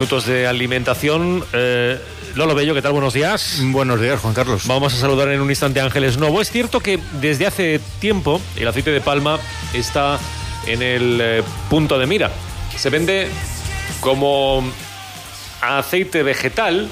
[0.00, 1.44] Minutos de alimentación.
[1.52, 1.98] Eh,
[2.36, 2.92] Lolo Bello, ¿qué tal?
[2.92, 3.58] Buenos días.
[3.60, 4.68] Buenos días, Juan Carlos.
[4.68, 6.40] Vamos a saludar en un instante a Ángeles Novo.
[6.40, 9.40] Es cierto que desde hace tiempo el aceite de palma
[9.74, 10.20] está
[10.68, 12.30] en el eh, punto de mira.
[12.76, 13.28] Se vende
[13.98, 14.62] como
[15.62, 16.88] aceite vegetal,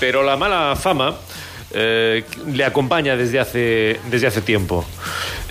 [0.00, 1.16] pero la mala fama
[1.72, 4.86] eh, le acompaña desde hace, desde hace tiempo.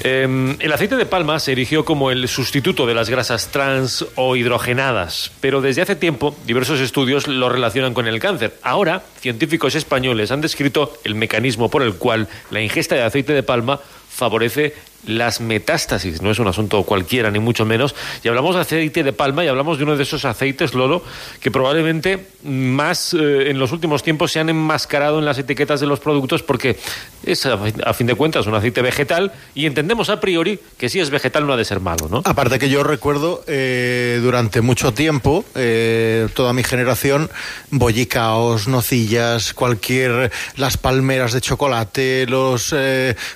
[0.03, 4.35] Eh, el aceite de palma se erigió como el sustituto de las grasas trans o
[4.35, 8.57] hidrogenadas, pero desde hace tiempo diversos estudios lo relacionan con el cáncer.
[8.63, 13.43] Ahora, científicos españoles han descrito el mecanismo por el cual la ingesta de aceite de
[13.43, 14.73] palma favorece
[15.05, 16.21] las metástasis.
[16.21, 17.95] No es un asunto cualquiera, ni mucho menos.
[18.23, 21.03] Y hablamos de aceite de palma y hablamos de uno de esos aceites, Lolo,
[21.39, 25.87] que probablemente más eh, en los últimos tiempos se han enmascarado en las etiquetas de
[25.87, 26.77] los productos porque
[27.23, 31.09] es, a fin de cuentas, un aceite vegetal y entendemos a priori que si es
[31.09, 32.21] vegetal no ha de ser malo, ¿no?
[32.25, 37.29] Aparte que yo recuerdo eh, durante mucho tiempo, eh, toda mi generación,
[37.69, 42.73] bollicaos, nocillas, cualquier, las palmeras de chocolate, los,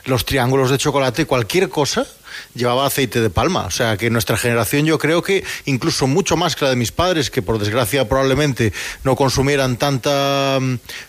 [0.06, 2.06] los triángulos de chocolate, cualquier cosa
[2.54, 3.66] llevaba aceite de palma.
[3.66, 6.92] O sea que nuestra generación yo creo que incluso mucho más que la de mis
[6.92, 10.60] padres, que por desgracia probablemente no consumieran tanta,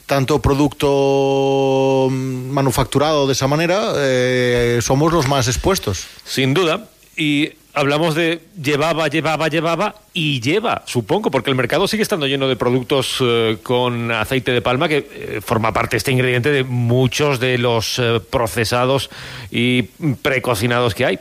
[0.06, 6.06] tanto producto manufacturado de esa manera, eh, somos los más expuestos.
[6.24, 6.89] Sin duda.
[7.17, 12.48] Y hablamos de llevaba, llevaba, llevaba y lleva, supongo, porque el mercado sigue estando lleno
[12.48, 17.39] de productos eh, con aceite de palma que eh, forma parte este ingrediente de muchos
[17.39, 19.11] de los eh, procesados
[19.50, 19.83] y
[20.23, 21.19] precocinados que hay.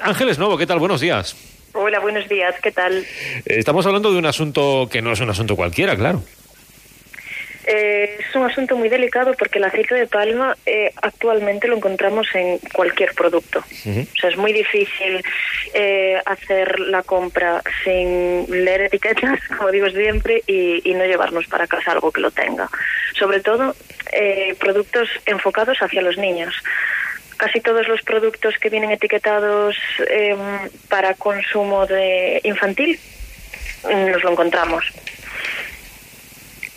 [0.00, 0.78] Ángeles Novo, ¿qué tal?
[0.78, 1.36] Buenos días.
[1.74, 3.04] Hola, buenos días, ¿qué tal?
[3.44, 6.22] estamos hablando de un asunto que no es un asunto cualquiera, claro.
[7.74, 12.26] Eh, es un asunto muy delicado porque el aceite de palma eh, actualmente lo encontramos
[12.34, 13.60] en cualquier producto.
[13.60, 15.22] O sea, es muy difícil
[15.72, 21.66] eh, hacer la compra sin leer etiquetas, como digo siempre, y, y, no llevarnos para
[21.66, 22.68] casa algo que lo tenga.
[23.18, 23.74] Sobre todo,
[24.58, 26.54] productos enfocados hacia los niños.
[27.38, 29.76] Casi todos los productos que vienen etiquetados
[30.10, 30.38] em,
[30.90, 33.00] para consumo de infantil
[33.84, 34.84] nos lo encontramos.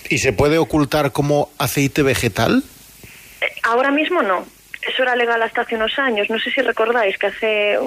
[0.10, 2.64] ¿Y se puede ocultar como aceite vegetal?
[3.42, 4.46] Eh, ahora mismo no.
[4.88, 6.30] Eso era legal hasta hace unos años.
[6.30, 7.80] No sé si recordáis que hace,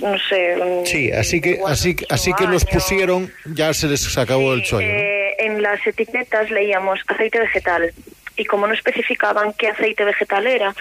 [0.00, 0.56] no sé.
[0.86, 4.86] Sí, así que así, así que los pusieron, ya se les acabó el chollo.
[4.86, 7.92] Eh, en las etiquetas leíamos aceite vegetal
[8.36, 10.74] y como no especificaban qué aceite vegetal era,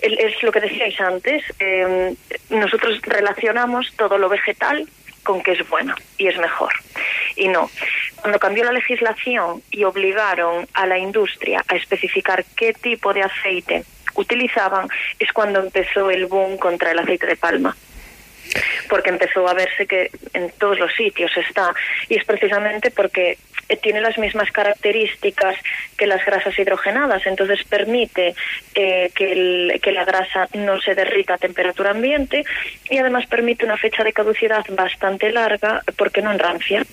[0.00, 2.14] es lo que decíais antes, eh,
[2.50, 4.88] nosotros relacionamos todo lo vegetal
[5.22, 6.72] con que es bueno y es mejor.
[7.36, 7.68] Y no,
[8.24, 13.84] cuando cambió la legislación y obligaron a la industria a especificar qué tipo de aceite
[14.14, 17.76] utilizaban, es cuando empezó el boom contra el aceite de palma.
[18.88, 21.74] Porque empezó a verse que en todos los sitios está.
[22.08, 23.36] Y es precisamente porque
[23.82, 25.56] tiene las mismas características
[25.98, 28.34] que las grasas hidrogenadas, entonces permite
[28.74, 32.42] eh, que, que la grasa no se derrita a temperatura ambiente
[32.88, 36.86] y además permite una fecha de caducidad bastante larga porque no enrancia.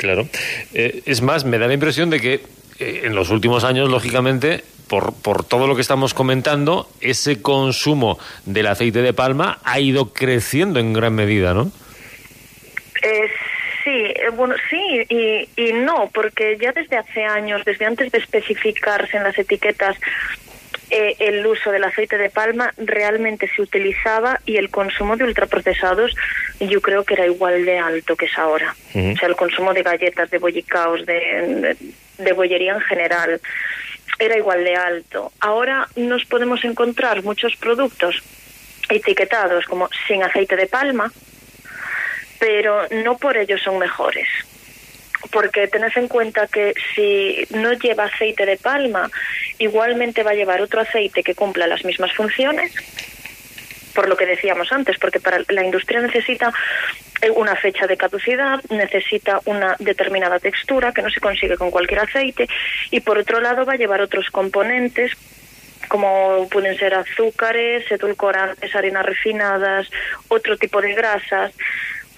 [0.00, 0.26] Claro.
[0.72, 2.40] Eh, es más, me da la impresión de que
[2.78, 8.18] eh, en los últimos años, lógicamente, por, por, todo lo que estamos comentando, ese consumo
[8.46, 11.70] del aceite de palma ha ido creciendo en gran medida, ¿no?
[13.02, 13.28] Eh,
[13.84, 19.18] sí, bueno, sí y, y no, porque ya desde hace años, desde antes de especificarse
[19.18, 19.98] en las etiquetas
[20.90, 26.14] eh, el uso del aceite de palma realmente se utilizaba y el consumo de ultraprocesados
[26.58, 28.74] yo creo que era igual de alto que es ahora.
[28.90, 31.76] O sea, el consumo de galletas, de bollicaos, de,
[32.18, 33.40] de, bollería en general
[34.18, 35.32] era igual de alto.
[35.40, 38.22] Ahora nos podemos encontrar muchos productos
[38.88, 41.12] etiquetados como sin aceite de palma,
[42.38, 44.26] pero no por ello son mejores
[45.30, 49.10] porque tenés en cuenta que si no lleva aceite de palma,
[49.60, 52.72] igualmente va a llevar otro aceite que cumpla las mismas funciones,
[53.94, 56.52] por lo que decíamos antes, porque para la industria necesita
[57.36, 62.48] una fecha de caducidad, necesita una determinada textura que no se consigue con cualquier aceite
[62.90, 65.12] y por otro lado va a llevar otros componentes
[65.88, 69.90] como pueden ser azúcares, edulcorantes, harinas refinadas,
[70.28, 71.52] otro tipo de grasas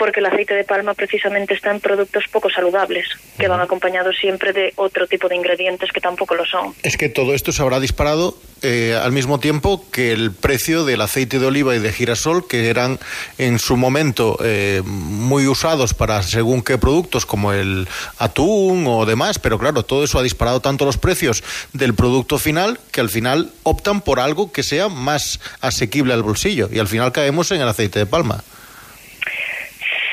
[0.03, 3.07] porque el aceite de palma precisamente está en productos poco saludables,
[3.39, 6.75] que van acompañados siempre de otro tipo de ingredientes que tampoco lo son.
[6.83, 11.03] Es que todo esto se habrá disparado eh, al mismo tiempo que el precio del
[11.03, 12.99] aceite de oliva y de girasol, que eran
[13.39, 17.87] en su momento eh, muy usados para según qué productos, como el
[18.19, 21.45] atún o demás, pero claro, todo eso ha disparado tanto los precios
[21.75, 26.69] del producto final que al final optan por algo que sea más asequible al bolsillo
[26.73, 28.43] y al final caemos en el aceite de palma.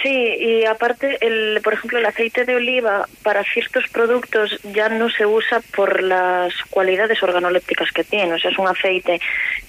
[0.02, 5.10] Sí, y aparte, el, por ejemplo, el aceite de oliva para ciertos productos ya no
[5.10, 8.34] se usa por las cualidades organolépticas que tiene.
[8.34, 9.20] O sea, es un aceite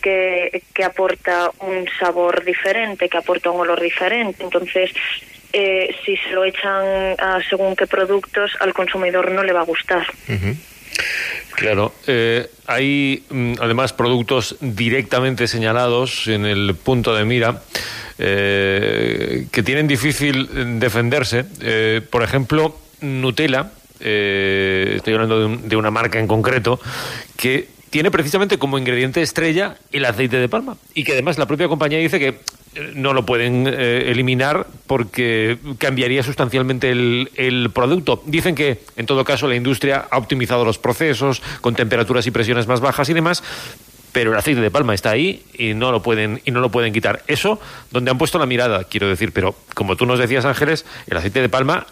[0.01, 4.45] que, que aporta un sabor diferente, que aporta un olor diferente.
[4.45, 4.93] Entonces,
[5.53, 9.65] eh, si se lo echan a según qué productos, al consumidor no le va a
[9.65, 10.07] gustar.
[11.57, 17.63] Claro, eh, hay mm, además productos directamente señalados en el punto de mira
[18.23, 21.47] eh, que tienen difícil defenderse.
[21.63, 26.79] Eh, por ejemplo, Nutella, eh, estoy hablando de, un- de una marca en concreto,
[27.37, 31.67] que tiene precisamente como ingrediente estrella el aceite de palma y que además la propia
[31.67, 32.39] compañía dice que
[32.95, 38.23] no lo pueden eliminar porque cambiaría sustancialmente el producto.
[38.27, 42.69] Dicen que, en todo caso, la industria ha optimizado los procesos con temperaturas y presiones
[42.69, 43.43] más bajas y demás,
[44.13, 46.93] pero el aceite de palma está ahí y no lo pueden y no lo pueden
[46.93, 47.23] quitar.
[47.27, 47.61] Eso
[47.91, 51.41] donde han puesto la mirada, quiero decir, pero como tú nos decías, Ángeles, el aceite
[51.41, 51.87] de palma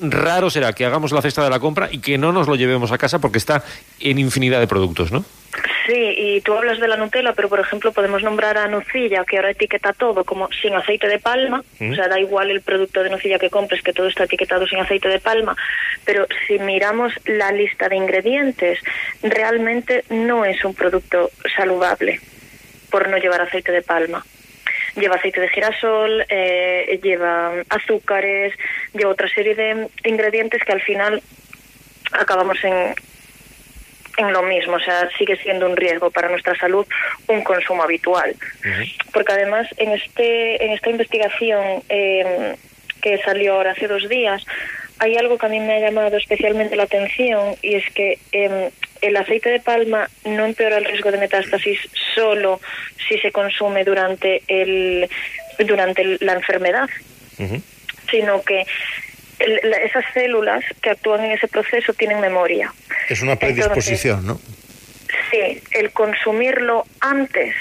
[0.00, 2.90] raro será que hagamos la cesta de la compra y que no nos lo llevemos
[2.92, 3.64] a casa porque está
[4.00, 5.24] en infinidad de productos, ¿no?
[5.86, 9.36] Sí, y tú hablas de la Nutella, pero por ejemplo podemos nombrar a Nucilla, que
[9.36, 11.92] ahora etiqueta todo como sin aceite de palma, Mm.
[11.92, 14.78] o sea, da igual el producto de Nucilla que compres, que todo está etiquetado sin
[14.80, 15.56] aceite de palma,
[16.04, 18.78] pero si miramos la lista de ingredientes,
[19.22, 22.20] realmente no es un producto saludable
[22.90, 24.24] por no llevar aceite de palma.
[24.96, 28.52] Lleva aceite de girasol, eh, lleva azúcares,
[28.92, 31.22] lleva otra serie de ingredientes que al final
[32.12, 32.94] acabamos en,
[34.20, 36.86] en lo mismo, o sea, sigue siendo un riesgo para nuestra salud
[37.26, 38.34] un consumo habitual.
[39.12, 42.56] Porque además en este en esta investigación eh,
[43.00, 44.44] que salió ahora hace dos días
[45.00, 48.70] hay algo que a mí me ha llamado especialmente la atención y es que eh,
[49.00, 51.78] el aceite de palma no empeora el riesgo de metástasis
[52.14, 52.60] solo
[53.08, 55.08] si se consume durante el
[55.58, 56.88] durante la enfermedad,
[58.10, 58.66] sino que
[59.40, 62.72] esas células que actúan en ese proceso tienen memoria.
[63.08, 64.40] Es una predisposición, ¿no?
[65.30, 67.54] Sí, el consumirlo antes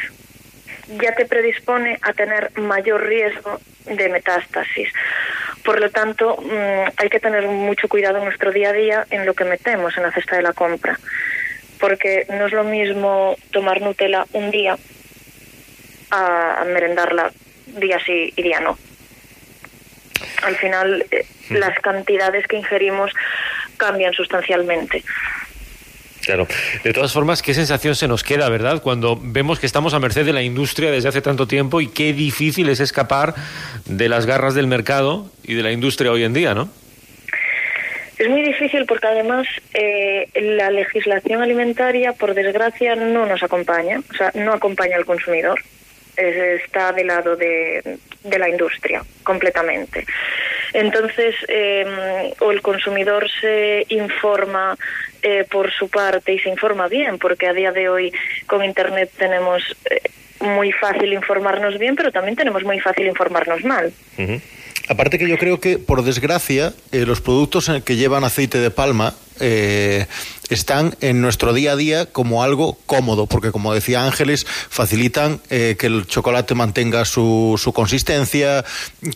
[1.02, 4.90] ya te predispone a tener mayor riesgo de metástasis.
[5.64, 9.26] Por lo tanto, mm, hay que tener mucho cuidado en nuestro día a día en
[9.26, 11.00] lo que metemos en la cesta de la compra.
[11.80, 14.78] Porque no es lo mismo tomar Nutella un día
[16.12, 17.32] a merendarla
[17.68, 18.78] día sí y día no.
[20.44, 23.12] Al final, eh, las cantidades que ingerimos
[23.78, 25.04] cambian sustancialmente.
[26.22, 26.48] Claro.
[26.84, 28.82] De todas formas, qué sensación se nos queda, ¿verdad?
[28.82, 32.14] Cuando vemos que estamos a merced de la industria desde hace tanto tiempo y qué
[32.14, 33.34] difícil es escapar
[33.86, 36.70] de las garras del mercado y de la industria hoy en día, ¿no?
[38.20, 44.14] Es muy difícil porque además eh, la legislación alimentaria, por desgracia, no nos acompaña, o
[44.14, 45.58] sea, no acompaña al consumidor.
[46.20, 50.06] Es- está del lado de, de la industria, completamente.
[50.74, 54.78] Entonces, eh, o el consumidor se informa
[55.22, 58.14] eh, por su parte y se informa bien, porque a día de hoy
[58.48, 60.02] con Internet tenemos eh,
[60.42, 63.92] muy fácil informarnos bien, pero también tenemos muy fácil informarnos mal.
[64.88, 68.72] Aparte que yo creo que, por desgracia, eh, los productos en- que llevan aceite de
[68.72, 70.08] palma eh,
[70.50, 75.76] están en nuestro día a día como algo cómodo, porque como decía Ángeles, facilitan eh,
[75.78, 78.66] que el chocolate mantenga su, su consistencia,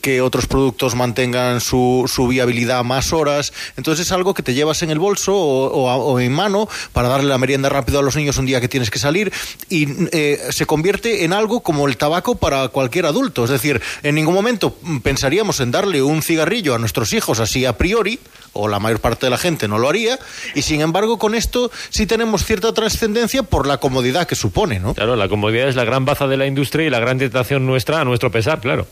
[0.02, 3.52] que otros productos mantengan su, su viabilidad más horas.
[3.78, 7.38] Entonces es algo que te llevas en el bolso o, en mano para darle la
[7.38, 9.32] merienda rápido a los niños un día que tienes que salir
[9.70, 13.44] y eh, se convierte en algo como el tabaco para cualquier adulto.
[13.44, 17.78] Es decir, en ningún momento pensaríamos en darle un cigarrillo a nuestros hijos así a
[17.78, 18.20] priori,
[18.54, 20.13] o la mayor parte de la gente no lo haría,
[20.56, 24.94] y sin embargo con esto sí tenemos cierta trascendencia por la comodidad que supone, ¿no?
[24.94, 28.02] Claro, la comodidad es la gran baza de la industria y la gran tentación nuestra
[28.02, 28.88] a nuestro pesar, claro.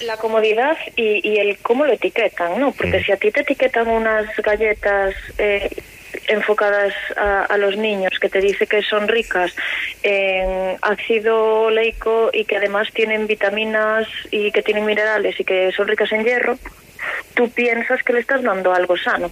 [0.00, 2.72] La comodidad y, y el cómo lo etiquetan, ¿no?
[2.72, 5.70] Porque si a ti te etiquetan unas galletas eh,
[6.28, 9.54] enfocadas a, a los niños que te dice que son ricas
[10.02, 15.88] en ácido oleico y que además tienen vitaminas y que tienen minerales y que son
[15.88, 16.58] ricas en hierro,
[17.34, 19.30] tú piensas que le estás dando algo sano.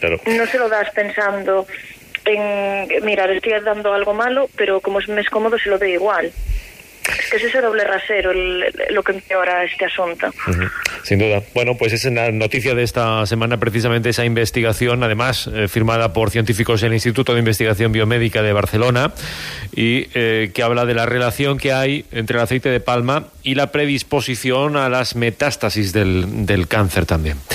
[0.00, 0.20] Claro.
[0.26, 1.66] No se lo das pensando
[2.24, 5.78] en, mira, le estoy dando algo malo, pero como es, me es cómodo se lo
[5.78, 6.32] doy igual.
[7.08, 10.26] Es que es ese doble rasero el- lo que empeora este asunto.
[11.04, 11.40] Sin duda.
[11.54, 16.30] Bueno, pues es la noticia de esta semana precisamente esa investigación, además eh, firmada por
[16.32, 19.12] científicos del Instituto de Investigación Biomédica de Barcelona
[19.72, 23.54] y eh, que habla de la relación que hay entre el aceite de palma y
[23.54, 27.36] la predisposición a las metástasis del, del cáncer también.